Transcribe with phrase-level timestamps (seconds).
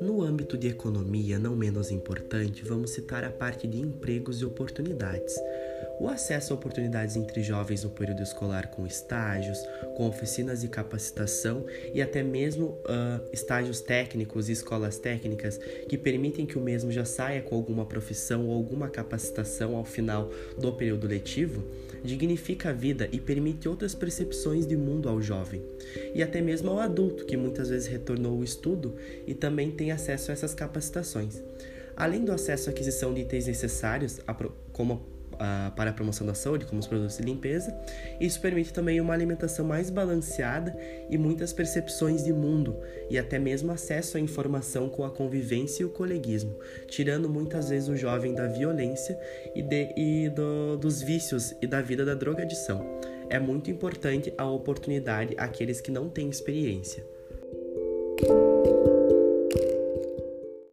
[0.00, 5.34] No âmbito de economia, não menos importante, vamos citar a parte de empregos e oportunidades.
[6.02, 9.64] O acesso a oportunidades entre jovens no período escolar com estágios,
[9.96, 11.64] com oficinas de capacitação
[11.94, 15.58] e até mesmo uh, estágios técnicos e escolas técnicas
[15.88, 20.28] que permitem que o mesmo já saia com alguma profissão ou alguma capacitação ao final
[20.58, 21.62] do período letivo,
[22.02, 25.62] dignifica a vida e permite outras percepções de mundo ao jovem
[26.16, 30.32] e até mesmo ao adulto que muitas vezes retornou ao estudo e também tem acesso
[30.32, 31.40] a essas capacitações.
[31.96, 34.18] Além do acesso à aquisição de itens necessários,
[34.72, 35.21] como
[35.74, 37.76] para a promoção da saúde, como os produtos de limpeza.
[38.20, 40.76] Isso permite também uma alimentação mais balanceada
[41.08, 42.76] e muitas percepções de mundo
[43.10, 47.88] e até mesmo acesso à informação com a convivência e o coleguismo, tirando muitas vezes
[47.88, 49.18] o jovem da violência
[49.54, 53.00] e, de, e do, dos vícios e da vida da drogadição.
[53.28, 57.04] É muito importante a oportunidade àqueles que não têm experiência.